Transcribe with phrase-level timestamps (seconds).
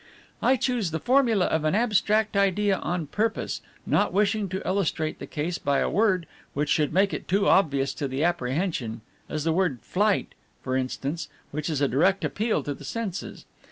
[0.41, 5.27] "I chose the formula of an abstract idea on purpose, not wishing to illustrate the
[5.27, 9.53] case by a word which should make it too obvious to the apprehension, as the
[9.53, 10.33] word Flight
[10.63, 13.45] for instance, which is a direct appeal to the senses.